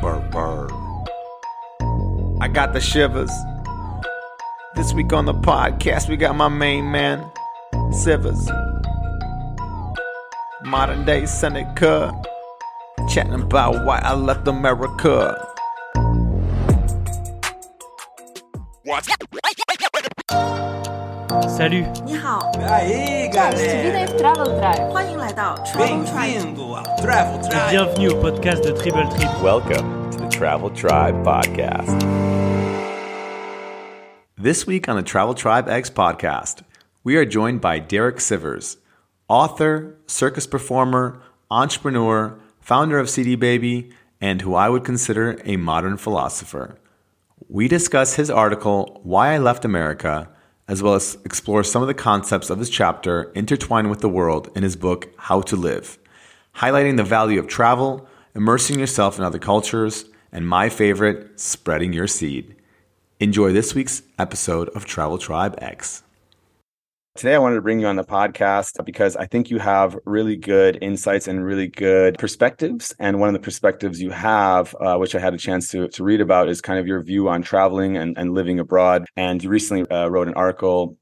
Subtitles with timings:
[0.00, 0.68] Burr, burr.
[2.40, 3.30] I got the shivers.
[4.76, 7.28] This week on the podcast, we got my main man,
[7.90, 8.46] Sivers.
[10.62, 12.14] Modern day Seneca.
[13.08, 15.48] Chatting about why I left America.
[21.58, 21.88] Salut.
[22.06, 22.38] 你好。
[22.54, 24.90] Drive Travel Drive。
[24.92, 26.54] 欢迎来到 Travel Tribe。
[27.68, 29.42] Bienvenue au podcast de Travel Tribe.
[29.42, 31.98] Welcome to the Travel Tribe podcast.
[34.40, 36.62] This week on the Travel Tribe X podcast,
[37.02, 38.76] we are joined by Derek Sivers,
[39.26, 43.90] author, circus performer, entrepreneur, founder of CD Baby,
[44.20, 46.78] and who I would consider a modern philosopher.
[47.48, 50.28] We discuss his article, Why I Left America
[50.68, 54.50] as well as explore some of the concepts of his chapter intertwined with the world
[54.54, 55.98] in his book, How to Live,
[56.56, 62.06] highlighting the value of travel, immersing yourself in other cultures, and my favorite, spreading your
[62.06, 62.54] seed.
[63.18, 66.02] Enjoy this week's episode of Travel Tribe X.
[67.18, 70.36] Today, I wanted to bring you on the podcast because I think you have really
[70.36, 72.94] good insights and really good perspectives.
[73.00, 76.04] And one of the perspectives you have, uh, which I had a chance to, to
[76.04, 79.04] read about, is kind of your view on traveling and, and living abroad.
[79.16, 80.96] And you recently uh, wrote an article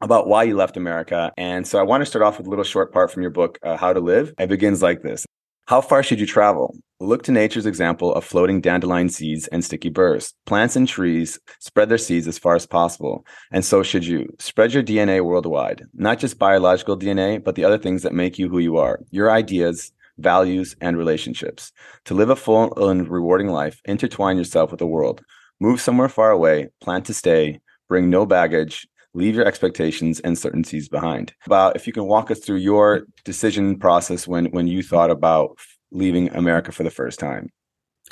[0.00, 1.32] about why you left America.
[1.36, 3.58] And so I want to start off with a little short part from your book,
[3.62, 4.32] uh, How to Live.
[4.38, 5.26] It begins like this
[5.68, 6.74] How far should you travel?
[6.98, 10.32] Look to nature's example of floating dandelion seeds and sticky burrs.
[10.46, 14.34] Plants and trees spread their seeds as far as possible, and so should you.
[14.38, 18.48] Spread your DNA worldwide, not just biological DNA, but the other things that make you
[18.48, 21.70] who you are your ideas, values, and relationships.
[22.06, 25.20] To live a full and rewarding life, intertwine yourself with the world.
[25.60, 30.88] Move somewhere far away, plan to stay, bring no baggage, leave your expectations and certainties
[30.88, 31.34] behind.
[31.46, 35.56] About if you can walk us through your decision process when when you thought about
[35.90, 37.50] leaving America for the first time.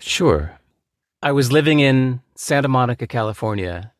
[0.00, 0.58] Sure.
[1.22, 3.92] I was living in Santa Monica, California,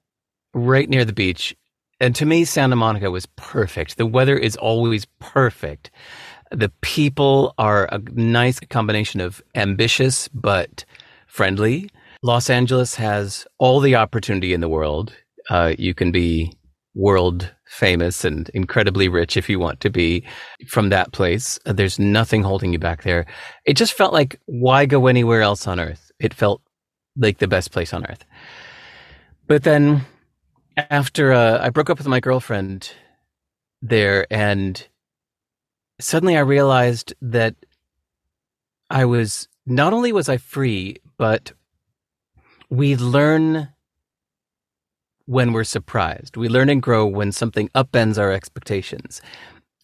[0.55, 1.57] right near the beach.
[1.99, 3.97] And to me, Santa Monica was perfect.
[3.97, 5.91] The weather is always perfect.
[6.51, 10.85] The people are a nice combination of ambitious but
[11.27, 11.91] friendly.
[12.23, 15.13] Los Angeles has all the opportunity in the world.
[15.49, 16.53] Uh, you can be
[16.97, 20.25] world famous and incredibly rich if you want to be
[20.67, 21.59] from that place.
[21.67, 23.27] Uh, There's nothing holding you back there.
[23.67, 26.11] It just felt like, why go anywhere else on earth?
[26.19, 26.63] It felt
[27.17, 28.25] like the best place on earth.
[29.47, 30.07] But then
[30.77, 32.91] after uh, I broke up with my girlfriend
[33.83, 34.87] there, and
[36.01, 37.55] suddenly I realized that
[38.89, 41.53] I was not only was I free, but
[42.71, 43.69] we learn
[45.27, 46.37] when we're surprised.
[46.37, 49.21] We learn and grow when something upends our expectations.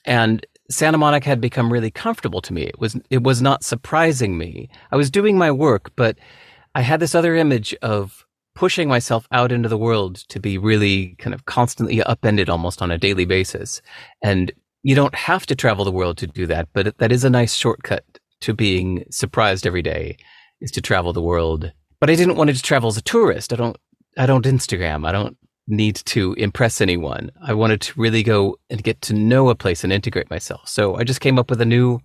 [0.04, 2.62] And Santa Monica had become really comfortable to me.
[2.62, 4.70] It was it was not surprising me.
[4.90, 6.18] I was doing my work, but
[6.74, 11.14] I had this other image of pushing myself out into the world to be really
[11.18, 13.82] kind of constantly upended almost on a daily basis.
[14.22, 14.52] And
[14.82, 17.54] you don't have to travel the world to do that, but that is a nice
[17.54, 18.04] shortcut
[18.40, 20.16] to being surprised every day
[20.60, 21.72] is to travel the world.
[22.00, 23.52] But I didn't want to travel as a tourist.
[23.52, 23.76] I don't
[24.18, 25.06] I don't Instagram.
[25.06, 25.36] I don't
[25.66, 27.30] need to impress anyone.
[27.42, 30.68] I wanted to really go and get to know a place and integrate myself.
[30.68, 32.00] So I just came up with a new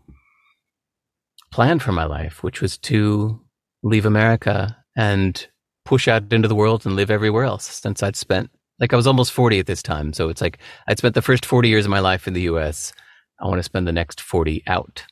[1.51, 3.41] plan for my life, which was to
[3.83, 5.47] leave America and
[5.85, 9.07] push out into the world and live everywhere else since I'd spent like I was
[9.07, 10.13] almost 40 at this time.
[10.13, 12.93] So it's like I'd spent the first 40 years of my life in the US.
[13.39, 15.05] I want to spend the next 40 out.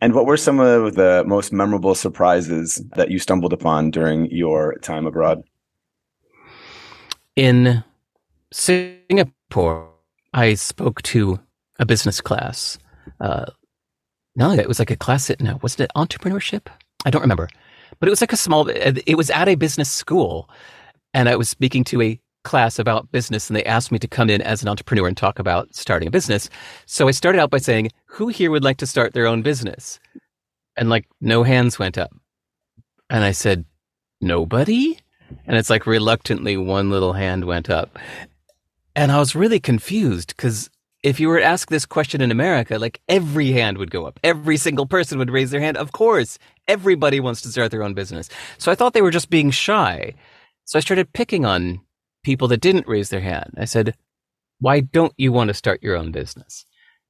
[0.00, 4.78] And what were some of the most memorable surprises that you stumbled upon during your
[4.78, 5.42] time abroad?
[7.40, 7.82] In
[8.52, 9.88] Singapore,
[10.34, 11.40] I spoke to
[11.78, 12.78] a business class.
[13.18, 13.46] Uh,
[14.36, 15.30] no, it was like a class.
[15.40, 16.66] No, wasn't it entrepreneurship?
[17.06, 17.48] I don't remember,
[17.98, 18.68] but it was like a small.
[18.68, 20.50] It was at a business school,
[21.14, 24.28] and I was speaking to a class about business, and they asked me to come
[24.28, 26.50] in as an entrepreneur and talk about starting a business.
[26.84, 29.98] So I started out by saying, "Who here would like to start their own business?"
[30.76, 32.12] And like no hands went up,
[33.08, 33.64] and I said,
[34.20, 34.98] "Nobody."
[35.46, 37.98] And it's like reluctantly one little hand went up.
[38.96, 40.70] And I was really confused because
[41.02, 44.20] if you were to ask this question in America, like every hand would go up.
[44.22, 45.76] Every single person would raise their hand.
[45.76, 46.38] Of course,
[46.68, 48.28] everybody wants to start their own business.
[48.58, 50.14] So I thought they were just being shy.
[50.64, 51.80] So I started picking on
[52.22, 53.54] people that didn't raise their hand.
[53.56, 53.96] I said,
[54.58, 56.66] Why don't you want to start your own business?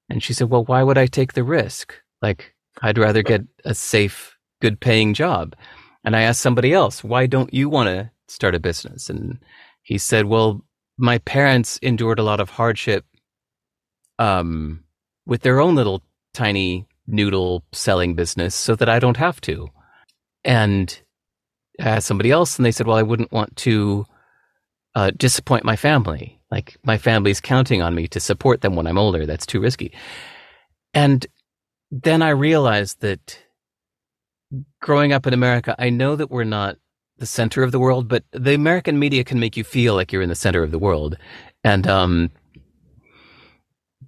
[0.09, 1.95] And she said, Well, why would I take the risk?
[2.23, 5.57] Like, I'd rather get a safe, good paying job.
[6.05, 9.11] And I asked somebody else, why don't you want to start a business?
[9.11, 9.39] And
[9.83, 10.65] he said, well,
[10.99, 13.05] my parents endured a lot of hardship
[14.19, 14.85] um,
[15.27, 16.03] with their own little
[16.35, 19.69] tiny noodle selling business so that I don't have to.
[20.45, 21.01] And
[21.81, 24.07] asked somebody else, and they said, "Well, I wouldn't want to
[24.95, 26.41] uh, disappoint my family.
[26.51, 29.27] Like my family's counting on me to support them when I'm older.
[29.27, 29.93] That's too risky."
[30.95, 31.27] And
[31.91, 33.39] then I realized that
[34.81, 36.77] growing up in America, I know that we're not
[37.19, 40.23] the center of the world, but the American media can make you feel like you're
[40.23, 41.17] in the center of the world.
[41.63, 42.31] And um,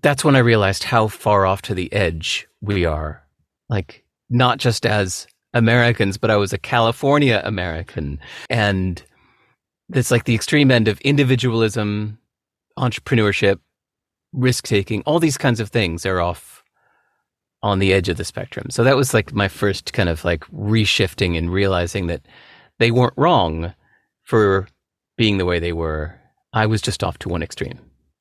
[0.00, 3.22] that's when I realized how far off to the edge we are.
[3.68, 8.18] Like, not just as Americans, but I was a California American.
[8.48, 9.02] And
[9.92, 12.18] it's like the extreme end of individualism,
[12.78, 13.58] entrepreneurship,
[14.32, 16.61] risk taking, all these kinds of things are off
[17.62, 18.66] on the edge of the spectrum.
[18.70, 22.26] So that was like my first kind of like reshifting and realizing that
[22.78, 23.74] they weren't wrong
[24.24, 24.66] for
[25.16, 26.18] being the way they were.
[26.52, 27.78] I was just off to one extreme.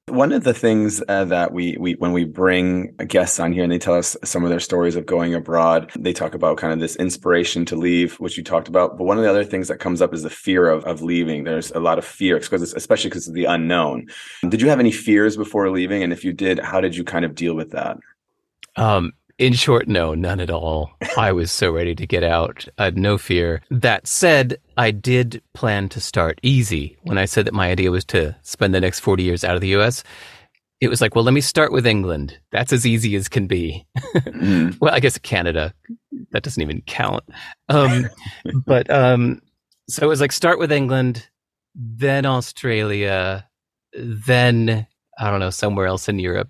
[0.07, 3.71] One of the things uh, that we, we, when we bring guests on here and
[3.71, 6.79] they tell us some of their stories of going abroad, they talk about kind of
[6.79, 8.97] this inspiration to leave, which you talked about.
[8.97, 11.43] But one of the other things that comes up is the fear of, of leaving.
[11.43, 14.07] There's a lot of fear, because especially because of the unknown.
[14.47, 16.03] Did you have any fears before leaving?
[16.03, 17.97] And if you did, how did you kind of deal with that?
[18.75, 20.91] Um, in short, no, none at all.
[21.17, 22.67] I was so ready to get out.
[22.77, 23.63] I had no fear.
[23.71, 26.95] That said, I did plan to start easy.
[27.01, 29.61] When I said that my idea was to spend the next 40 years out of
[29.61, 30.03] the US,
[30.79, 32.37] it was like, well, let me start with England.
[32.51, 33.87] That's as easy as can be.
[34.15, 34.77] mm.
[34.81, 35.73] well, I guess Canada,
[36.29, 37.23] that doesn't even count.
[37.67, 38.07] Um,
[38.67, 39.41] but um,
[39.89, 41.27] so it was like, start with England,
[41.73, 43.49] then Australia,
[43.93, 44.85] then,
[45.17, 46.49] I don't know, somewhere else in Europe,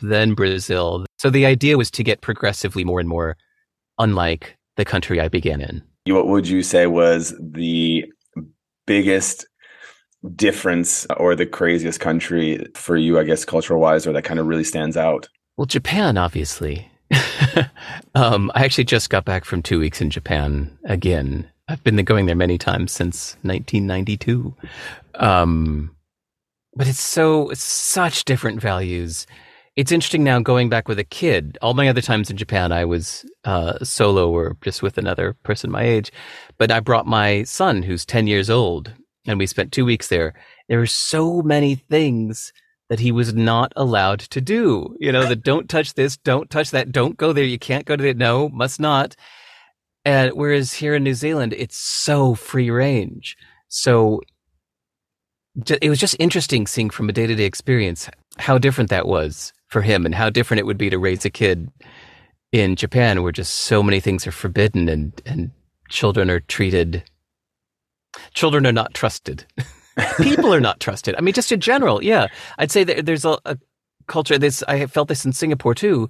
[0.00, 1.04] then Brazil.
[1.20, 3.36] So the idea was to get progressively more and more
[3.98, 5.82] unlike the country I began in.
[6.06, 8.06] What would you say was the
[8.86, 9.46] biggest
[10.34, 14.46] difference or the craziest country for you, I guess, cultural wise, or that kind of
[14.46, 15.28] really stands out?
[15.58, 16.90] Well, Japan, obviously.
[18.14, 21.46] um, I actually just got back from two weeks in Japan again.
[21.68, 24.54] I've been going there many times since 1992.
[25.16, 25.94] Um,
[26.74, 29.26] but it's so, it's such different values
[29.76, 31.56] it's interesting now going back with a kid.
[31.62, 35.70] All my other times in Japan, I was uh, solo or just with another person
[35.70, 36.10] my age.
[36.58, 38.92] But I brought my son, who's 10 years old,
[39.26, 40.34] and we spent two weeks there.
[40.68, 42.52] There were so many things
[42.88, 44.96] that he was not allowed to do.
[44.98, 47.94] You know, that don't touch this, don't touch that, don't go there, you can't go
[47.94, 49.14] to it, no, must not.
[50.04, 53.36] And whereas here in New Zealand, it's so free range.
[53.68, 54.20] So
[55.80, 59.52] it was just interesting seeing from a day to day experience how different that was
[59.70, 61.68] for him and how different it would be to raise a kid
[62.52, 65.50] in Japan where just so many things are forbidden and, and
[65.88, 67.04] children are treated
[68.34, 69.46] children are not trusted.
[70.18, 71.14] People are not trusted.
[71.16, 72.28] I mean, just in general, yeah.
[72.58, 73.58] I'd say that there's a, a
[74.06, 76.08] culture this I felt this in Singapore too,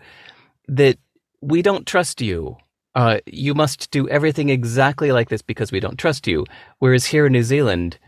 [0.69, 0.99] that
[1.41, 2.57] we don't trust you.
[2.95, 6.45] Uh, you must do everything exactly like this because we don't trust you.
[6.79, 7.99] Whereas here in New Zealand,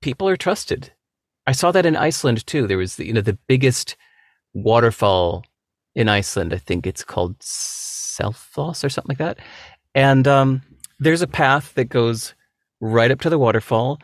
[0.00, 0.92] people are trusted.
[1.46, 2.66] I saw that in Iceland too.
[2.66, 3.96] There was, the, you know, the biggest
[4.54, 5.44] waterfall
[5.94, 6.52] in Iceland.
[6.52, 9.38] I think it's called Selfoss or something like that.
[9.94, 10.62] And um,
[10.98, 12.34] there's a path that goes
[12.80, 14.00] right up to the waterfall.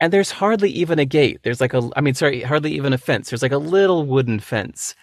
[0.00, 1.40] And there's hardly even a gate.
[1.44, 3.30] There's like a, I mean, sorry, hardly even a fence.
[3.30, 4.96] There's like a little wooden fence.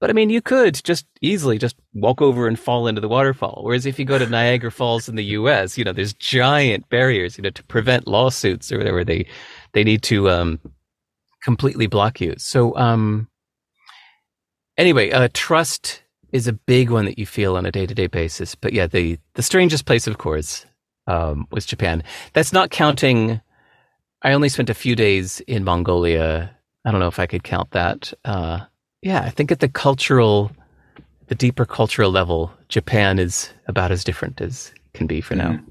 [0.00, 3.60] But I mean, you could just easily just walk over and fall into the waterfall.
[3.62, 7.38] Whereas if you go to Niagara Falls in the U.S., you know, there's giant barriers,
[7.38, 9.04] you know, to prevent lawsuits or whatever.
[9.04, 9.28] They
[9.74, 10.58] they need to um,
[11.44, 12.34] completely block you.
[12.36, 13.28] So um,
[14.76, 16.02] anyway, uh, trust
[16.32, 18.54] is a big one that you feel on a day to day basis.
[18.54, 20.66] But yeah, the the strangest place, of course,
[21.06, 22.02] um, was Japan.
[22.32, 23.40] That's not counting.
[24.22, 26.50] I only spent a few days in Mongolia.
[26.84, 28.12] I don't know if I could count that.
[28.24, 28.60] Uh,
[29.02, 30.52] yeah, I think at the cultural,
[31.26, 35.52] the deeper cultural level, Japan is about as different as can be for now.
[35.52, 35.68] Mm-hmm.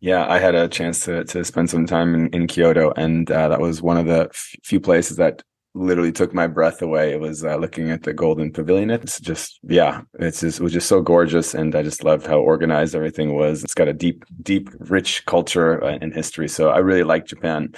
[0.00, 3.48] Yeah, I had a chance to to spend some time in, in Kyoto, and uh,
[3.48, 5.42] that was one of the f- few places that
[5.74, 7.12] literally took my breath away.
[7.12, 8.90] It was uh, looking at the Golden Pavilion.
[8.90, 12.38] It's just, yeah, it's just, it was just so gorgeous, and I just loved how
[12.38, 13.64] organized everything was.
[13.64, 16.48] It's got a deep, deep, rich culture uh, and history.
[16.48, 17.74] So I really like Japan.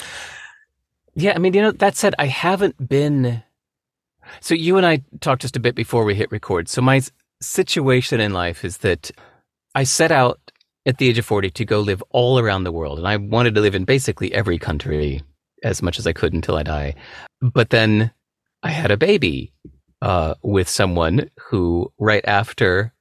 [1.15, 3.43] Yeah, I mean, you know, that said, I haven't been.
[4.41, 6.69] So you and I talked just a bit before we hit record.
[6.69, 7.01] So my
[7.41, 9.11] situation in life is that
[9.75, 10.41] I set out
[10.85, 12.99] at the age of 40 to go live all around the world.
[12.99, 15.23] And I wanted to live in basically every country
[15.63, 16.95] as much as I could until I die.
[17.41, 18.11] But then
[18.63, 19.53] I had a baby
[20.03, 22.93] uh, with someone who, right after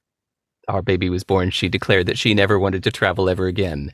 [0.68, 3.92] our baby was born, she declared that she never wanted to travel ever again.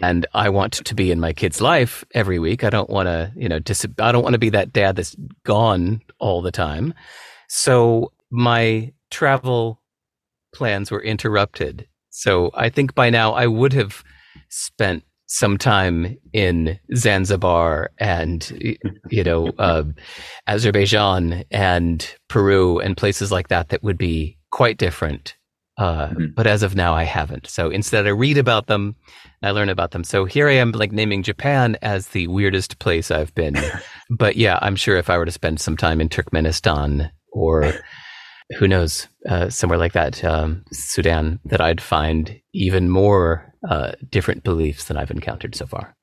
[0.00, 2.62] And I want to be in my kid's life every week.
[2.62, 5.16] I don't want to, you know, dis- I don't want to be that dad that's
[5.44, 6.94] gone all the time.
[7.48, 9.82] So my travel
[10.54, 11.88] plans were interrupted.
[12.10, 14.04] So I think by now I would have
[14.48, 18.76] spent sometime in Zanzibar and
[19.10, 19.84] you know uh,
[20.48, 25.36] Azerbaijan and Peru and places like that that would be quite different.
[25.78, 26.26] Uh, mm-hmm.
[26.34, 27.46] But as of now, I haven't.
[27.46, 28.96] So instead, I read about them,
[29.42, 30.04] I learn about them.
[30.04, 33.56] So here I am, like naming Japan as the weirdest place I've been.
[34.10, 37.72] but yeah, I'm sure if I were to spend some time in Turkmenistan or
[38.58, 44.42] who knows, uh, somewhere like that, um, Sudan, that I'd find even more uh, different
[44.42, 45.94] beliefs than I've encountered so far.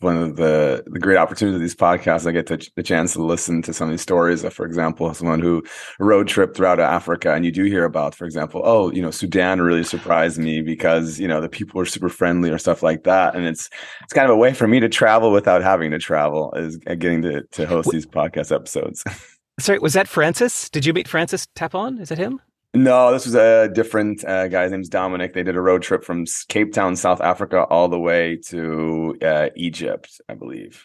[0.00, 3.22] One of the, the great opportunities of these podcasts, I get to, the chance to
[3.22, 4.44] listen to some of these stories.
[4.44, 5.62] Of, for example, someone who
[5.98, 9.62] road trip throughout Africa, and you do hear about, for example, oh, you know, Sudan
[9.62, 13.34] really surprised me because you know the people were super friendly or stuff like that,
[13.34, 13.70] and it's
[14.02, 17.22] it's kind of a way for me to travel without having to travel, is getting
[17.22, 19.04] to to host these podcast episodes.
[19.58, 20.68] Sorry, was that Francis?
[20.68, 22.00] Did you meet Francis Tapon?
[22.00, 22.40] Is that him?
[22.74, 24.64] No, this was a different uh, guy.
[24.64, 25.32] His name's Dominic.
[25.32, 29.50] They did a road trip from Cape Town, South Africa, all the way to uh,
[29.54, 30.84] Egypt, I believe.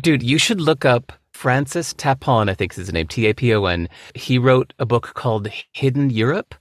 [0.00, 2.48] Dude, you should look up Francis Tapon.
[2.48, 3.08] I think is his name.
[3.08, 3.88] T A P O N.
[4.14, 6.54] He wrote a book called Hidden Europe,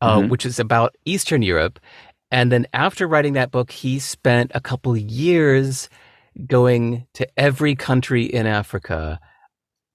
[0.00, 0.28] uh, mm-hmm.
[0.28, 1.80] which is about Eastern Europe.
[2.30, 5.88] And then after writing that book, he spent a couple years
[6.46, 9.18] going to every country in Africa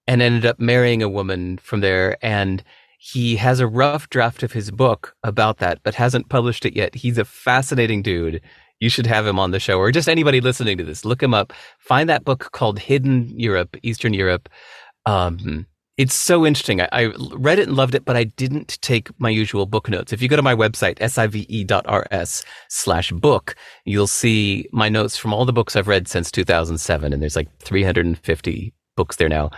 [0.07, 2.63] and ended up marrying a woman from there and
[3.03, 6.93] he has a rough draft of his book about that, but hasn't published it yet.
[6.93, 8.41] He's a fascinating dude.
[8.79, 11.03] You should have him on the show, or just anybody listening to this.
[11.03, 11.51] Look him up.
[11.79, 14.49] Find that book called Hidden Europe, Eastern Europe.
[15.07, 15.65] Um,
[15.97, 16.79] it's so interesting.
[16.79, 20.13] I, I, read it and loved it, but I didn't take my usual book notes.
[20.13, 23.55] If you go to my website, sive.rs slash book,
[23.85, 27.13] you'll see my notes from all the books I've read since 2007.
[27.13, 29.49] And there's like 350 books there now.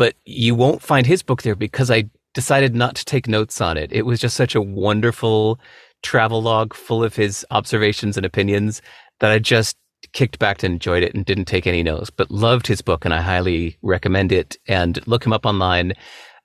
[0.00, 3.76] But you won't find his book there because I decided not to take notes on
[3.76, 3.92] it.
[3.92, 5.60] It was just such a wonderful
[6.02, 8.80] travel log full of his observations and opinions
[9.18, 9.76] that I just
[10.14, 13.12] kicked back and enjoyed it and didn't take any notes, but loved his book and
[13.12, 15.92] I highly recommend it and look him up online.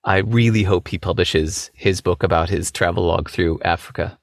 [0.04, 4.20] I really hope he publishes his book about his travel log through Africa.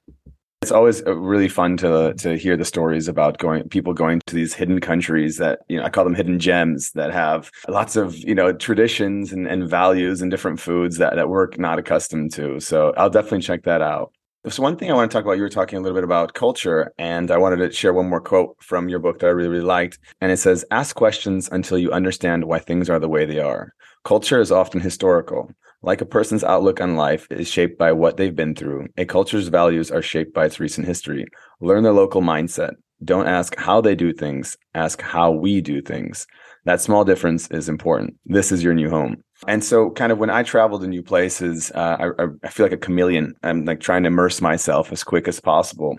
[0.63, 4.33] It's always uh, really fun to to hear the stories about going people going to
[4.33, 8.15] these hidden countries that you know I call them hidden gems that have lots of
[8.15, 12.61] you know traditions and, and values and different foods that that we're not accustomed to.
[12.61, 14.13] So I'll definitely check that out.
[14.47, 16.33] So one thing I want to talk about, you were talking a little bit about
[16.33, 19.49] culture, and I wanted to share one more quote from your book that I really,
[19.49, 19.99] really liked.
[20.21, 23.73] And it says, ask questions until you understand why things are the way they are.
[24.03, 25.49] Culture is often historical.
[25.85, 29.49] Like a person's outlook on life is shaped by what they've been through, a culture's
[29.49, 31.25] values are shaped by its recent history.
[31.59, 32.75] Learn their local mindset.
[33.03, 36.25] Don't ask how they do things, ask how we do things.
[36.63, 38.15] That small difference is important.
[38.25, 39.21] This is your new home.
[39.45, 42.71] And so, kind of when I travel to new places, uh, I, I, feel like
[42.71, 43.33] a chameleon.
[43.43, 45.97] I'm like trying to immerse myself as quick as possible.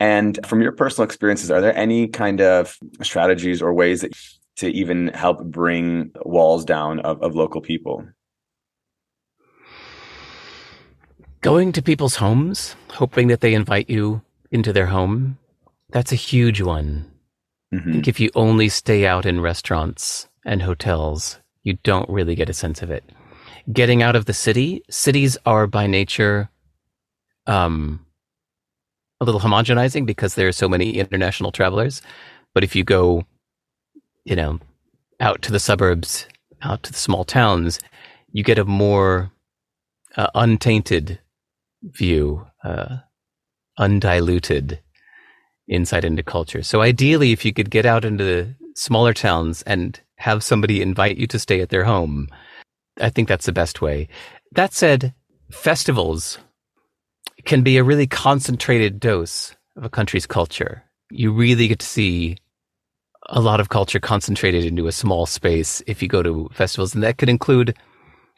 [0.00, 4.12] And from your personal experiences, are there any kind of strategies or ways that
[4.56, 8.06] to even help bring walls down of, of local people?
[11.40, 15.38] Going to people's homes, hoping that they invite you into their home,
[15.90, 17.10] that's a huge one.
[17.72, 17.88] Mm-hmm.
[17.88, 22.48] I think if you only stay out in restaurants and hotels, you don't really get
[22.48, 23.04] a sense of it.
[23.72, 26.48] Getting out of the city, cities are by nature
[27.46, 28.04] um,
[29.20, 32.02] a little homogenizing because there are so many international travelers.
[32.54, 33.24] But if you go,
[34.24, 34.60] you know,
[35.20, 36.26] out to the suburbs,
[36.62, 37.80] out to the small towns,
[38.32, 39.30] you get a more
[40.16, 41.18] uh, untainted
[41.82, 42.96] view, uh,
[43.78, 44.80] undiluted
[45.68, 46.62] insight into culture.
[46.62, 51.16] So ideally, if you could get out into the smaller towns and have somebody invite
[51.16, 52.28] you to stay at their home,
[53.00, 54.08] I think that's the best way.
[54.52, 55.14] That said,
[55.50, 56.38] festivals
[57.44, 60.84] can be a really concentrated dose of a country's culture.
[61.10, 62.38] You really get to see
[63.28, 67.02] a lot of culture concentrated into a small space if you go to festivals, and
[67.02, 67.76] that could include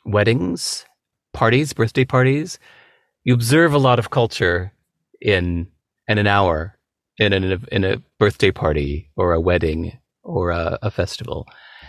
[0.04, 0.85] weddings,
[1.33, 2.59] parties, birthday parties,
[3.28, 4.73] you observe a lot of culture
[5.20, 5.66] in
[6.08, 6.78] in an hour
[7.18, 11.47] in a, in a birthday party or a wedding or a, a festival.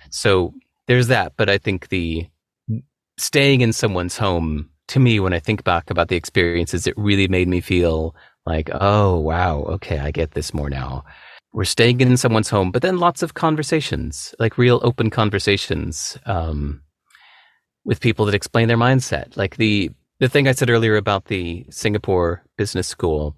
[0.10, 0.53] So
[0.88, 1.38] there's that.
[1.38, 2.27] But I think the
[3.17, 7.29] staying in someone's home to me, when I think back about the experiences, it really
[7.29, 11.05] made me feel like, oh, wow, okay, I get this more now.
[11.53, 16.81] We're staying in someone's home, but then lots of conversations, like real open conversations um,
[17.86, 19.38] with people that explain their mindset.
[19.38, 23.35] Like the the thing I said earlier about the Singapore Business School,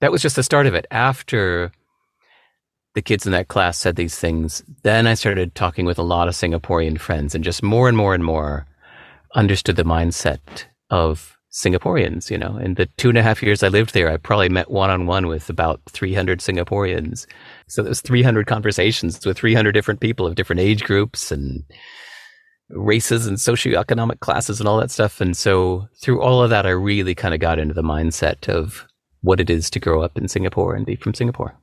[0.00, 0.86] that was just the start of it.
[0.90, 1.72] After
[2.94, 6.28] the kids in that class said these things, then I started talking with a lot
[6.28, 8.66] of Singaporean friends and just more and more and more
[9.34, 12.30] understood the mindset of Singaporeans.
[12.30, 14.70] You know, in the two and a half years I lived there, I probably met
[14.70, 17.26] one on one with about 300 Singaporeans.
[17.66, 21.64] So there's 300 conversations with 300 different people of different age groups and
[22.70, 25.20] races and socioeconomic classes and all that stuff.
[25.20, 28.86] And so through all of that, I really kind of got into the mindset of
[29.22, 31.58] what it is to grow up in Singapore and be from Singapore.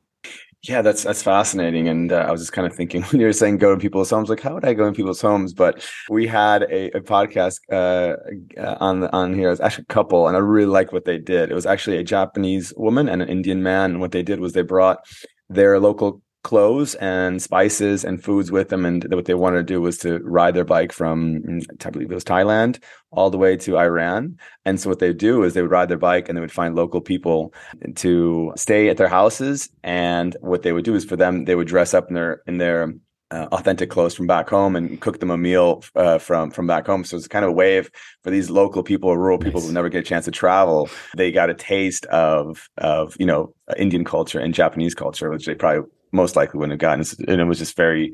[0.67, 1.87] Yeah, that's that's fascinating.
[1.87, 4.09] And uh, I was just kind of thinking when you were saying go to people's
[4.09, 5.53] homes, like how would I go in people's homes?
[5.53, 8.15] But we had a, a podcast uh,
[8.59, 9.47] uh on on here.
[9.47, 11.51] It was actually a couple, and I really like what they did.
[11.51, 13.91] It was actually a Japanese woman and an Indian man.
[13.91, 15.05] And what they did was they brought
[15.49, 18.85] their local clothes and spices and foods with them.
[18.85, 21.41] And what they wanted to do was to ride their bike from,
[21.83, 24.37] I believe it was Thailand, all the way to Iran.
[24.63, 26.75] And so what they do is they would ride their bike and they would find
[26.75, 27.51] local people
[27.95, 29.69] to stay at their houses.
[29.83, 32.59] And what they would do is for them, they would dress up in their in
[32.59, 32.93] their
[33.31, 36.85] uh, authentic clothes from back home and cook them a meal uh, from from back
[36.85, 37.03] home.
[37.03, 37.81] So it's kind of a way
[38.23, 39.67] for these local people, rural people nice.
[39.67, 40.89] who never get a chance to travel.
[41.17, 45.55] They got a taste of of you know Indian culture and Japanese culture, which they
[45.55, 47.05] probably most likely wouldn't have gotten.
[47.27, 48.13] And it was just very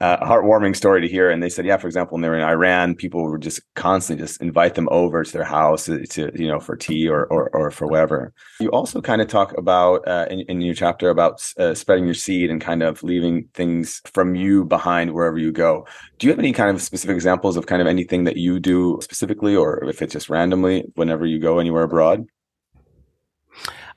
[0.00, 1.30] uh, heartwarming story to hear.
[1.30, 4.24] And they said, yeah, for example, when they were in Iran, people would just constantly
[4.24, 7.50] just invite them over to their house to, to you know, for tea or, or,
[7.50, 8.32] or for whatever.
[8.60, 12.14] You also kind of talk about uh, in, in, your chapter about uh, spreading your
[12.14, 15.86] seed and kind of leaving things from you behind wherever you go.
[16.18, 18.98] Do you have any kind of specific examples of kind of anything that you do
[19.02, 22.26] specifically, or if it's just randomly whenever you go anywhere abroad?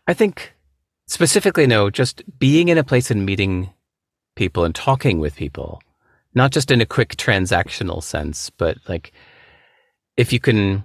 [0.07, 0.54] I think
[1.07, 3.69] Specifically, no, just being in a place and meeting
[4.35, 5.81] people and talking with people,
[6.33, 9.13] not just in a quick transactional sense, but like
[10.17, 10.83] if you can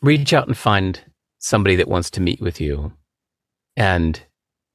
[0.00, 1.00] reach out and find
[1.38, 2.92] somebody that wants to meet with you
[3.76, 4.22] and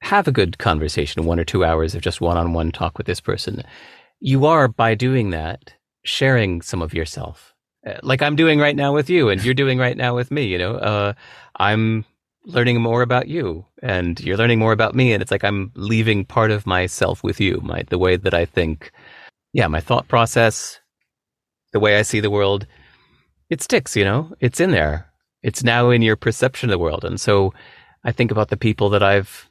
[0.02, 3.08] have a good conversation, one or two hours of just one on one talk with
[3.08, 3.64] this person,
[4.20, 7.54] you are, by doing that, sharing some of yourself.
[7.86, 10.46] Uh, like I'm doing right now with you and you're doing right now with me,
[10.46, 11.14] you know, uh,
[11.58, 12.06] I'm
[12.48, 16.24] learning more about you and you're learning more about me and it's like i'm leaving
[16.24, 18.92] part of myself with you my the way that i think.
[19.54, 20.80] Yeah my thought process
[21.74, 22.66] the way i see the world
[23.50, 24.34] it sticks you know?
[24.40, 25.12] It's in there.
[25.42, 27.04] It's now in your perception of the world.
[27.04, 27.54] And so
[28.06, 29.50] i think about the people that i've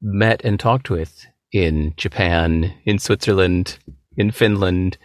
[0.00, 3.78] met and talked with in japan in switzerland
[4.16, 4.96] in finland.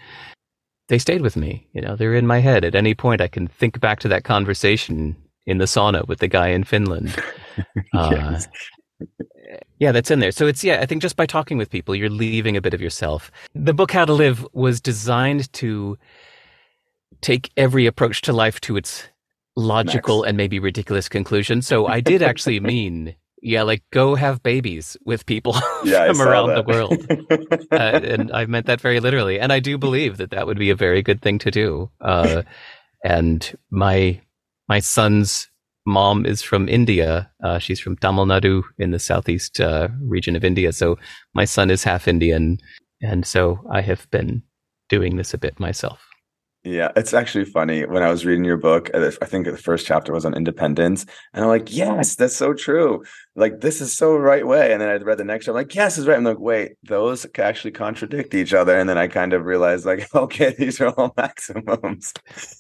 [0.90, 1.96] They stayed with me you know?
[1.96, 2.64] They're in my head.
[2.64, 6.28] At any point i can think back to that conversation in the sauna with the
[6.28, 7.16] guy in Finland.
[7.94, 8.42] Uh,
[9.80, 10.32] yeah, that's in there.
[10.32, 12.82] So it's, yeah, I think just by talking with people, you're leaving a bit of
[12.82, 13.32] yourself.
[13.54, 15.98] The book, How to Live, was designed to
[17.22, 19.08] take every approach to life to its
[19.56, 20.30] logical Max.
[20.30, 21.62] and maybe ridiculous conclusion.
[21.62, 25.56] So I did actually mean, yeah, like go have babies with people
[25.86, 26.66] yeah, from around that.
[26.66, 27.68] the world.
[27.72, 29.40] uh, and I meant that very literally.
[29.40, 31.90] And I do believe that that would be a very good thing to do.
[32.02, 32.44] Uh,
[33.04, 34.20] and my
[34.68, 35.50] my son's
[35.86, 37.32] mom is from India.
[37.44, 40.74] Uh, she's from Tamil Nadu in the southeast uh, region of India.
[40.74, 40.98] So
[41.34, 42.58] my son is half Indian.
[43.02, 44.42] And so I have been
[44.90, 46.15] doing this a bit myself.
[46.66, 47.86] Yeah, it's actually funny.
[47.86, 51.06] When I was reading your book, uh, I think the first chapter was on independence,
[51.34, 53.04] and I'm like, "Yes, that's so true.
[53.36, 56.00] Like, this is so right way." And then I read the next, I'm like, "Yes,
[56.00, 59.46] is right." I'm like, "Wait, those actually contradict each other." And then I kind of
[59.46, 62.14] realized, like, okay, these are all maximums.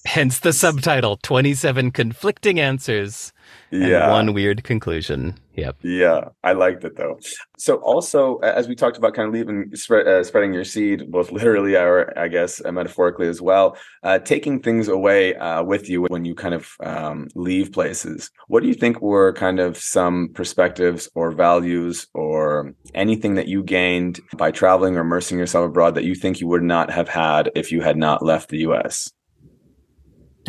[0.05, 3.33] Hence the subtitle: Twenty-seven conflicting answers
[3.77, 4.11] yeah.
[4.11, 5.38] one weird conclusion.
[5.55, 5.77] Yep.
[5.83, 7.19] Yeah, I liked it though.
[7.57, 11.31] So also, as we talked about, kind of leaving spread, uh, spreading your seed, both
[11.31, 16.03] literally or I guess uh, metaphorically as well, uh, taking things away uh, with you
[16.03, 18.31] when you kind of um, leave places.
[18.47, 23.63] What do you think were kind of some perspectives or values or anything that you
[23.63, 27.51] gained by traveling or immersing yourself abroad that you think you would not have had
[27.55, 29.11] if you had not left the U.S.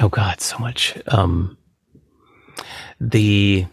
[0.00, 0.98] Oh God, so much.
[1.08, 1.56] Um,
[3.00, 3.66] the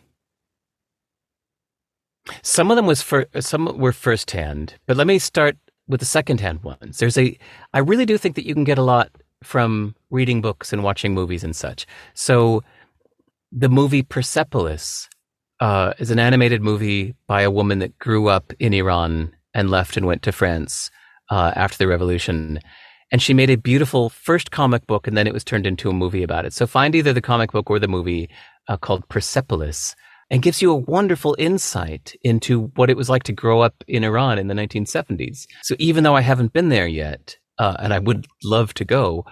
[2.41, 5.57] some of them was for some were firsthand, but let me start
[5.87, 6.97] with the secondhand ones.
[6.97, 7.37] There's a
[7.73, 9.11] I really do think that you can get a lot
[9.43, 11.85] from reading books and watching movies and such.
[12.13, 12.63] So
[13.51, 15.09] the movie Persepolis
[15.59, 19.97] uh, is an animated movie by a woman that grew up in Iran and left
[19.97, 20.89] and went to France
[21.29, 22.59] uh, after the revolution.
[23.11, 25.93] And she made a beautiful first comic book, and then it was turned into a
[25.93, 26.53] movie about it.
[26.53, 28.27] So find either the comic book or the movie
[28.67, 29.95] uh, called Persepolis
[30.29, 34.03] and gives you a wonderful insight into what it was like to grow up in
[34.03, 35.45] Iran in the 1970s.
[35.61, 39.25] So even though I haven't been there yet, uh, and I would love to go,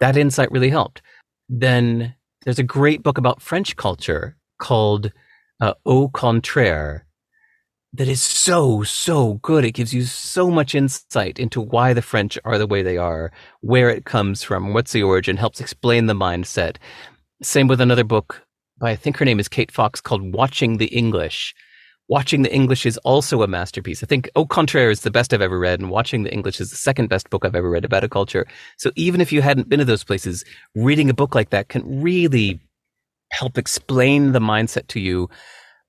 [0.00, 1.02] that insight really helped.
[1.48, 5.12] Then there's a great book about French culture called
[5.60, 7.06] uh, Au Contraire
[7.94, 9.64] that is so, so good.
[9.64, 13.32] It gives you so much insight into why the French are the way they are,
[13.60, 16.76] where it comes from, what's the origin, helps explain the mindset.
[17.42, 18.42] Same with another book
[18.78, 21.54] by I think her name is Kate Fox called Watching the English.
[22.08, 24.02] Watching the English is also a masterpiece.
[24.02, 26.70] I think Au Contraire is the best I've ever read, and Watching the English is
[26.70, 28.46] the second best book I've ever read about a culture.
[28.78, 32.02] So even if you hadn't been to those places, reading a book like that can
[32.02, 32.60] really
[33.32, 35.28] help explain the mindset to you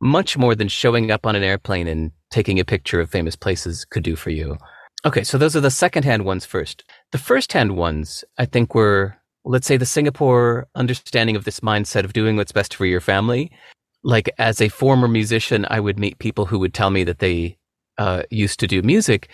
[0.01, 3.85] much more than showing up on an airplane and taking a picture of famous places
[3.85, 4.57] could do for you.
[5.05, 6.83] Okay, so those are the second-hand ones first.
[7.11, 12.13] The first-hand ones, I think, were let's say the Singapore understanding of this mindset of
[12.13, 13.51] doing what's best for your family
[14.03, 17.57] like as a former musician, I would meet people who would tell me that they
[17.97, 19.29] uh, used to do music.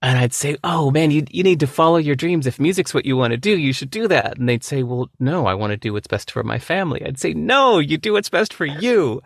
[0.00, 2.46] And I'd say, Oh man, you, you need to follow your dreams.
[2.46, 4.38] If music's what you want to do, you should do that.
[4.38, 7.04] And they'd say, Well, no, I want to do what's best for my family.
[7.04, 9.22] I'd say, No, you do what's best for you.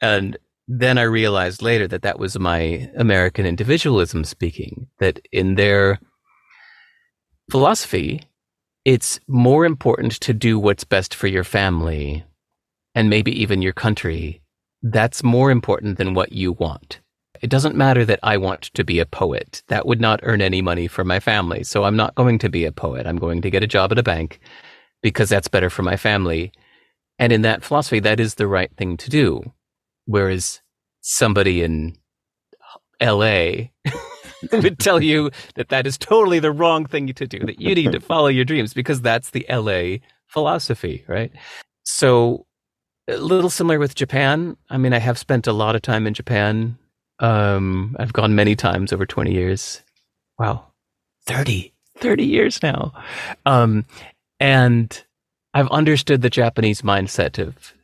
[0.00, 0.36] and
[0.68, 5.98] then I realized later that that was my American individualism speaking, that in their
[7.50, 8.22] philosophy,
[8.84, 12.24] it's more important to do what's best for your family
[12.94, 14.40] and maybe even your country,
[14.82, 17.00] that's more important than what you want.
[17.40, 19.62] It doesn't matter that I want to be a poet.
[19.68, 21.64] That would not earn any money for my family.
[21.64, 23.06] So I'm not going to be a poet.
[23.06, 24.40] I'm going to get a job at a bank
[25.02, 26.52] because that's better for my family.
[27.18, 29.52] And in that philosophy, that is the right thing to do.
[30.04, 30.60] Whereas
[31.00, 31.96] somebody in
[33.00, 33.68] LA
[34.52, 37.92] would tell you that that is totally the wrong thing to do, that you need
[37.92, 41.32] to follow your dreams because that's the LA philosophy, right?
[41.84, 42.46] So
[43.08, 44.56] a little similar with Japan.
[44.68, 46.78] I mean, I have spent a lot of time in Japan.
[47.18, 49.82] Um, I've gone many times over 20 years.
[50.38, 50.66] Wow.
[51.26, 52.92] 30, 30 years now.
[53.44, 53.84] Um,
[54.38, 55.04] and
[55.52, 57.74] I've understood the Japanese mindset of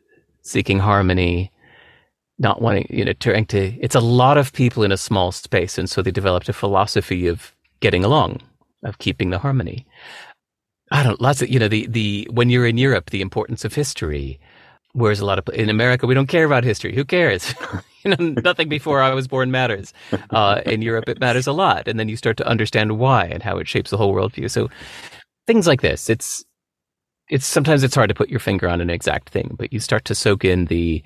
[0.42, 1.50] seeking harmony,
[2.38, 5.78] not wanting, you know, trying to, it's a lot of people in a small space.
[5.78, 8.40] And so they developed a philosophy of getting along,
[8.84, 9.86] of keeping the harmony.
[10.92, 13.74] I don't, lots of, you know, the, the, when you're in Europe, the importance of
[13.74, 14.38] history,
[14.96, 16.94] Whereas a lot of in America, we don't care about history.
[16.94, 17.54] Who cares?
[18.04, 19.92] you know, nothing before I was born matters.
[20.30, 23.42] Uh, in Europe, it matters a lot, and then you start to understand why and
[23.42, 24.50] how it shapes the whole worldview.
[24.50, 24.70] So
[25.46, 26.46] things like this, it's
[27.28, 30.06] it's sometimes it's hard to put your finger on an exact thing, but you start
[30.06, 31.02] to soak in the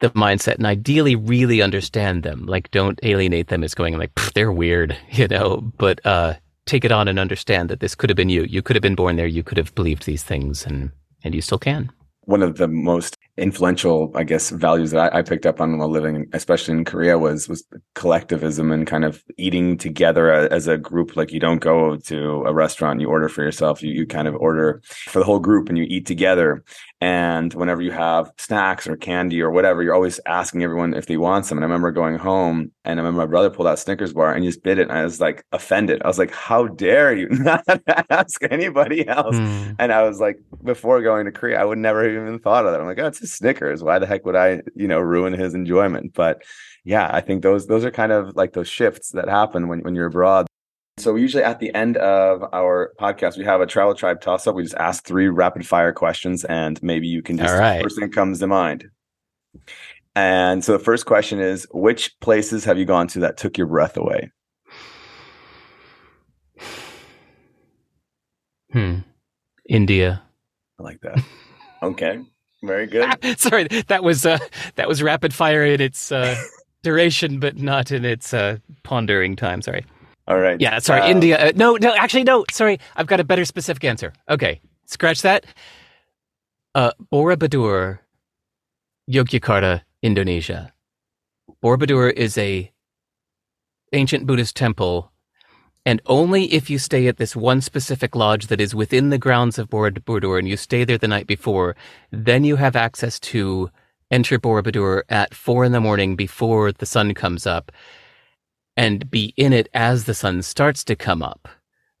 [0.00, 2.46] the mindset and ideally really understand them.
[2.46, 6.34] Like don't alienate them as going like they're weird, you know, but uh,
[6.66, 8.44] take it on and understand that this could have been you.
[8.44, 9.26] You could have been born there.
[9.26, 10.90] You could have believed these things, and
[11.24, 11.90] and you still can
[12.26, 15.90] one of the most influential, I guess, values that I, I, picked up on while
[15.90, 21.16] living, especially in Korea, was was collectivism and kind of eating together as a group.
[21.16, 23.82] Like you don't go to a restaurant, you order for yourself.
[23.82, 26.64] You you kind of order for the whole group and you eat together.
[27.02, 31.18] And whenever you have snacks or candy or whatever, you're always asking everyone if they
[31.18, 31.58] want some.
[31.58, 34.42] And I remember going home and I remember my brother pulled out Snickers bar and
[34.44, 34.88] just bit it.
[34.88, 36.00] And I was like offended.
[36.02, 37.64] I was like, how dare you not
[38.08, 39.36] ask anybody else?
[39.36, 39.76] Mm.
[39.78, 42.72] And I was like, before going to Korea, I would never have even thought of
[42.72, 42.80] that.
[42.80, 43.82] I'm like, oh, it's Snickers.
[43.82, 46.14] Why the heck would I, you know, ruin his enjoyment?
[46.14, 46.42] But
[46.84, 49.94] yeah, I think those those are kind of like those shifts that happen when, when
[49.94, 50.46] you're abroad.
[50.98, 54.54] So usually at the end of our podcast, we have a travel tribe toss up.
[54.54, 57.82] We just ask three rapid fire questions and maybe you can just All right.
[57.82, 58.86] first thing comes to mind.
[60.14, 63.66] And so the first question is which places have you gone to that took your
[63.66, 64.32] breath away?
[68.72, 69.00] Hmm.
[69.68, 70.22] India.
[70.78, 71.22] I like that.
[71.82, 72.20] Okay.
[72.62, 73.08] Very good.
[73.38, 74.38] Sorry, that was uh
[74.76, 76.36] that was rapid fire in its uh
[76.82, 79.62] duration, but not in its uh pondering time.
[79.62, 79.84] Sorry.
[80.28, 80.60] All right.
[80.60, 81.38] Yeah, sorry, uh, India.
[81.38, 82.44] Uh, no, no, actually, no.
[82.50, 84.12] Sorry, I've got a better specific answer.
[84.28, 85.46] Okay, scratch that.
[86.74, 88.00] Uh, Borobudur,
[89.08, 90.72] Yogyakarta, Indonesia.
[91.62, 92.72] Borobudur is a
[93.92, 95.12] ancient Buddhist temple,
[95.86, 99.56] and only if you stay at this one specific lodge that is within the grounds
[99.56, 101.76] of Borobudur and you stay there the night before,
[102.10, 103.70] then you have access to
[104.10, 107.70] enter Borobudur at four in the morning before the sun comes up
[108.76, 111.48] and be in it as the sun starts to come up.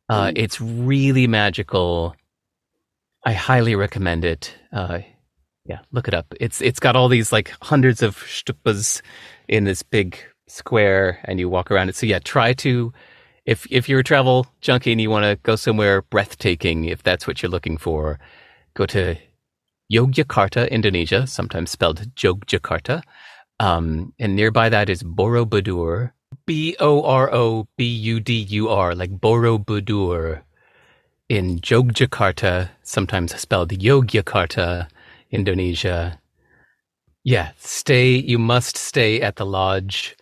[0.08, 2.16] Uh, it's really magical.
[3.24, 4.52] I highly recommend it.
[4.72, 4.98] Uh,
[5.64, 6.34] yeah, look it up.
[6.40, 9.00] It's it's got all these like hundreds of stupas
[9.48, 10.18] in this big
[10.48, 11.96] square, and you walk around it.
[11.96, 12.92] So yeah, try to
[13.46, 17.26] if if you're a travel junkie and you want to go somewhere breathtaking, if that's
[17.26, 18.18] what you're looking for,
[18.74, 19.16] go to
[19.90, 23.02] Yogyakarta, Indonesia, sometimes spelled Jogjakarta.
[23.60, 26.12] Um, and nearby that is Borobudur,
[26.44, 30.42] B O R O B U D U R, like Borobudur
[31.28, 34.88] in Jogjakarta, sometimes spelled Yogyakarta,
[35.30, 36.18] Indonesia.
[37.22, 40.16] Yeah, stay, you must stay at the lodge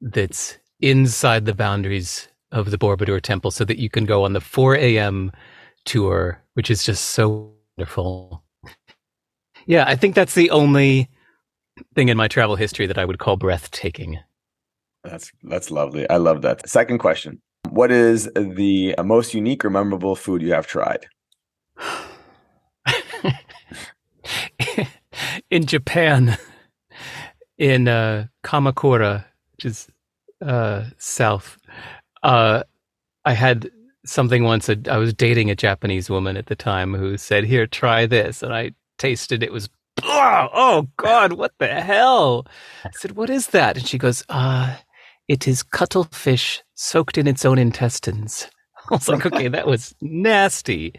[0.00, 4.40] that's inside the boundaries of the Borobudur temple so that you can go on the
[4.40, 5.30] 4 a.m.
[5.84, 8.42] tour, which is just so wonderful.
[9.66, 11.10] Yeah, I think that's the only
[11.94, 14.18] thing in my travel history that I would call breathtaking.
[15.04, 16.08] That's that's lovely.
[16.08, 16.68] I love that.
[16.68, 17.40] Second question.
[17.68, 21.06] What is the most unique or memorable food you have tried?
[25.50, 26.38] in Japan,
[27.58, 29.88] in uh, Kamakura, which is
[30.44, 31.58] uh, south,
[32.26, 32.64] uh,
[33.24, 33.70] I had
[34.04, 34.68] something once.
[34.68, 38.52] I was dating a Japanese woman at the time who said, "Here, try this," and
[38.52, 39.52] I tasted it.
[39.52, 39.68] Was
[40.02, 42.46] oh, oh God, what the hell?
[42.84, 44.80] I said, "What is that?" And she goes, "Ah,
[45.28, 48.48] it is cuttlefish soaked in its own intestines."
[48.90, 50.94] I was like, okay, that was nasty.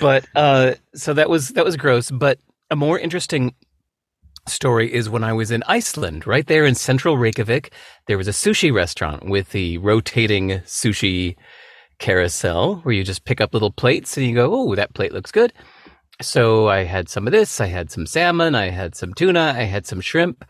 [0.00, 2.10] But uh, so that was that was gross.
[2.10, 2.38] But
[2.70, 3.54] a more interesting
[4.48, 7.72] story is when I was in Iceland, right there in central Reykjavik.
[8.06, 11.36] There was a sushi restaurant with the rotating sushi
[11.98, 15.32] carousel where you just pick up little plates and you go, oh, that plate looks
[15.32, 15.52] good.
[16.22, 19.64] So I had some of this, I had some salmon, I had some tuna, I
[19.64, 20.44] had some shrimp.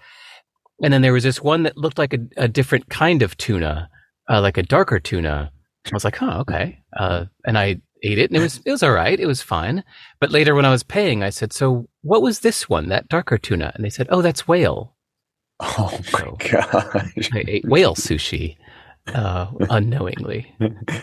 [0.82, 3.88] And then there was this one that looked like a, a different kind of tuna,
[4.28, 5.50] uh, like a darker tuna.
[5.86, 6.78] I was like, oh, okay.
[6.96, 9.18] Uh, and I ate it and it was, it was all right.
[9.18, 9.84] It was fine.
[10.20, 13.38] But later when I was paying, I said, so what was this one, that darker
[13.38, 13.72] tuna?
[13.74, 14.94] And they said, oh, that's whale.
[15.60, 17.30] Oh my so gosh.
[17.32, 18.56] I ate whale sushi
[19.08, 20.54] uh, unknowingly.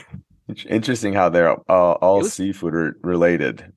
[0.70, 3.72] Interesting how they're all, all was, seafood related.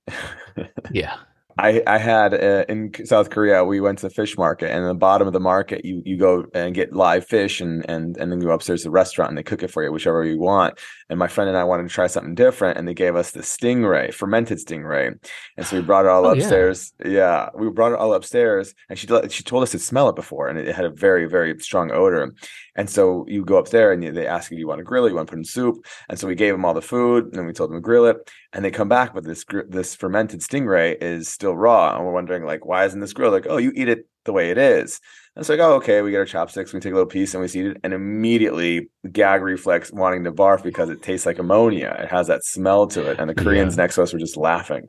[0.90, 1.16] yeah.
[1.59, 4.88] I, I had uh, in South Korea, we went to the fish market, and at
[4.88, 8.31] the bottom of the market, you you go and get live fish, and and and
[8.31, 10.79] then go upstairs to the restaurant, and they cook it for you, whichever you want.
[11.09, 13.40] And my friend and I wanted to try something different, and they gave us the
[13.40, 15.19] stingray, fermented stingray,
[15.57, 16.92] and so we brought it all oh, upstairs.
[17.03, 17.11] Yeah.
[17.11, 17.49] yeah.
[17.55, 20.59] we brought it all upstairs, and she she told us to smell it before, and
[20.59, 22.35] it had a very very strong odor.
[22.76, 25.06] And so you go up there and they ask you, do you want to grill
[25.06, 25.10] it?
[25.10, 25.84] You want to put in soup?
[26.08, 28.06] And so we gave them all the food and then we told them to grill
[28.06, 28.30] it.
[28.52, 31.96] And they come back, but this this fermented stingray is still raw.
[31.96, 33.32] And we're wondering, like, why isn't this grilled?
[33.32, 35.00] Like, oh, you eat it the way it is.
[35.34, 37.42] And it's like, oh, okay, we get our chopsticks, we take a little piece and
[37.42, 37.80] we eat it.
[37.82, 41.96] And immediately gag reflex wanting to barf because it tastes like ammonia.
[42.00, 43.18] It has that smell to it.
[43.18, 43.82] And the Koreans yeah.
[43.84, 44.88] next to us were just laughing.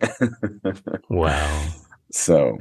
[1.10, 1.68] wow.
[2.12, 2.58] So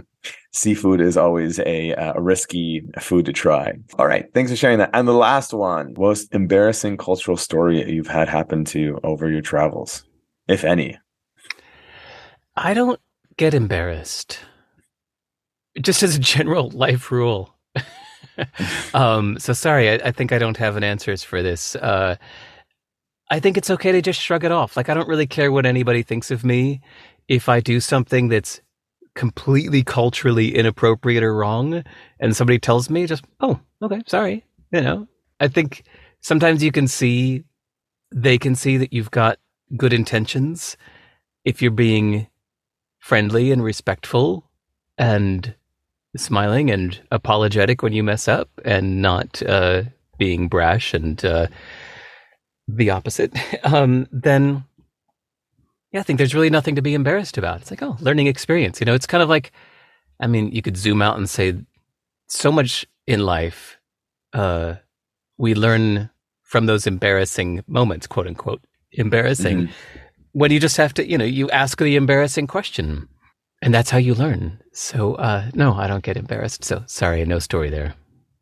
[0.52, 3.74] seafood is always a, a risky food to try.
[3.98, 4.26] All right.
[4.32, 4.90] Thanks for sharing that.
[4.92, 9.42] And the last one, most embarrassing cultural story you've had happen to you over your
[9.42, 10.04] travels,
[10.48, 10.98] if any.
[12.56, 13.00] I don't
[13.36, 14.38] get embarrassed.
[15.80, 17.54] Just as a general life rule.
[18.94, 21.76] um, so sorry, I, I, think I don't have an answers for this.
[21.76, 22.16] Uh,
[23.30, 24.76] I think it's okay to just shrug it off.
[24.76, 26.80] Like I don't really care what anybody thinks of me
[27.28, 28.60] if I do something that's
[29.16, 31.83] completely culturally inappropriate or wrong
[32.20, 35.09] and somebody tells me just oh okay sorry you know?
[35.40, 35.85] I think
[36.20, 37.44] sometimes you can see
[38.14, 39.38] they can see that you've got
[39.76, 40.76] good intentions
[41.44, 42.29] if you're being
[43.00, 44.48] friendly and respectful
[44.96, 45.55] and
[46.16, 49.83] smiling and apologetic when you mess up and not uh,
[50.18, 51.46] being brash and uh,
[52.68, 53.37] the opposite.
[53.64, 54.64] Um, then
[55.92, 57.61] yeah, I think there's really nothing to be embarrassed about.
[57.61, 58.81] It's like, oh, learning experience.
[58.81, 59.53] You know, it's kind of like,
[60.20, 61.55] I mean, you could zoom out and say
[62.27, 63.79] so much in life,
[64.33, 64.75] uh,
[65.38, 66.11] we learn
[66.42, 70.01] from those embarrassing moments, quote unquote, embarrassing, mm-hmm.
[70.33, 73.09] when you just have to, you know, you ask the embarrassing question
[73.62, 74.61] and that's how you learn.
[74.72, 76.64] So, uh, no, I don't get embarrassed.
[76.64, 77.94] So sorry, no story there.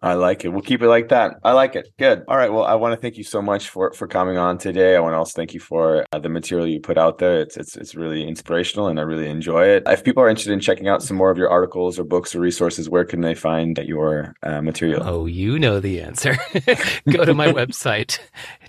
[0.05, 0.51] I like it.
[0.51, 1.37] We'll keep it like that.
[1.43, 1.89] I like it.
[1.99, 2.25] Good.
[2.29, 2.53] All right.
[2.53, 4.97] Well, I want to thank you so much for for coming on today.
[4.97, 7.41] I want to also thank you for uh, the material you put out there.
[7.41, 9.85] It's it's it's really inspirational, and I really enjoy it.
[9.87, 12.41] If people are interested in checking out some more of your articles or books or
[12.41, 15.03] resources, where can they find your uh, material?
[15.03, 16.37] Oh, you know the answer.
[17.11, 18.19] go to my website.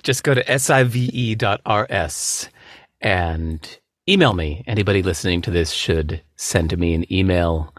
[0.04, 2.50] Just go to sive.rs
[3.02, 4.64] and email me.
[4.68, 7.76] Anybody listening to this should send me an email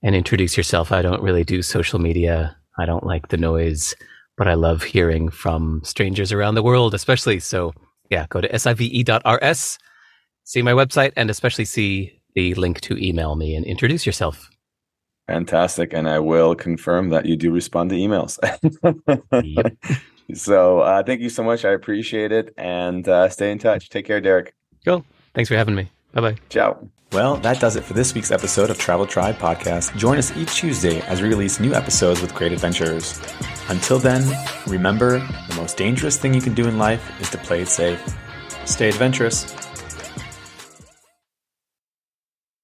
[0.00, 0.92] and introduce yourself.
[0.92, 3.94] I don't really do social media I don't like the noise,
[4.36, 7.40] but I love hearing from strangers around the world, especially.
[7.40, 7.72] So,
[8.10, 9.78] yeah, go to sive.rs,
[10.44, 14.50] see my website, and especially see the link to email me and introduce yourself.
[15.26, 15.92] Fantastic.
[15.92, 18.38] And I will confirm that you do respond to emails.
[19.44, 19.76] yep.
[20.32, 21.64] So, uh, thank you so much.
[21.64, 22.54] I appreciate it.
[22.56, 23.88] And uh, stay in touch.
[23.88, 24.54] Take care, Derek.
[24.84, 25.04] Cool.
[25.34, 25.90] Thanks for having me.
[26.12, 26.36] Bye bye.
[26.50, 26.88] Ciao.
[27.12, 29.96] Well, that does it for this week's episode of Travel Tribe Podcast.
[29.96, 33.20] Join us each Tuesday as we release new episodes with great adventures.
[33.68, 34.22] Until then,
[34.68, 35.18] remember
[35.48, 38.00] the most dangerous thing you can do in life is to play it safe.
[38.64, 39.52] Stay adventurous.